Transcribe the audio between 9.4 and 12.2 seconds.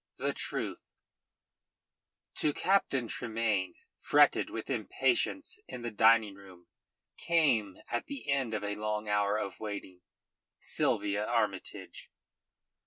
waiting, Sylvia Armytage.